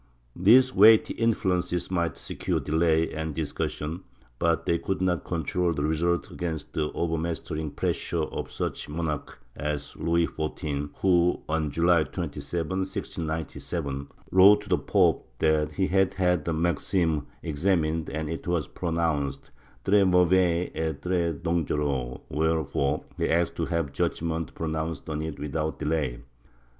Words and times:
These 0.35 0.73
weighty 0.73 1.13
influences 1.13 1.91
might 1.91 2.17
secure 2.17 2.59
delay 2.59 3.13
and 3.13 3.35
discussion, 3.35 4.01
but 4.39 4.65
they 4.65 4.79
could 4.79 4.99
not 4.99 5.23
control 5.23 5.73
the 5.73 5.83
result 5.83 6.31
against 6.31 6.73
the 6.73 6.91
over 6.93 7.19
mastering 7.19 7.69
pressure 7.69 8.23
of 8.23 8.51
such 8.51 8.87
a 8.87 8.91
monarch 8.91 9.39
as 9.55 9.95
Louis 9.95 10.25
XIV 10.25 10.89
who, 11.03 11.43
on 11.47 11.69
July 11.69 12.05
27, 12.05 12.79
1697, 12.79 14.07
wrote 14.31 14.61
to 14.61 14.69
the 14.69 14.79
pope 14.79 15.31
that 15.37 15.73
he 15.73 15.85
had 15.85 16.15
had 16.15 16.45
the 16.45 16.53
Maximes 16.53 17.21
examined 17.43 18.09
and 18.09 18.27
that 18.27 18.33
it 18.33 18.47
was 18.47 18.67
pronounced 18.67 19.51
"tres 19.85 20.03
mauvais 20.07 20.71
et 20.73 20.99
tres 21.03 21.35
dangereux," 21.43 22.21
wherefore 22.27 23.03
he 23.19 23.29
asked 23.29 23.55
to 23.55 23.65
have 23.65 23.93
judgement 23.93 24.55
pronounced 24.55 25.07
on 25.11 25.21
it 25.21 25.37
without 25.39 25.77
delay. 25.77 26.23